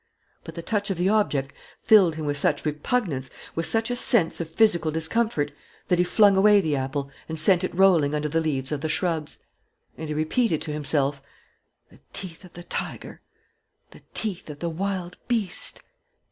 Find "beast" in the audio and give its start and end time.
15.27-15.83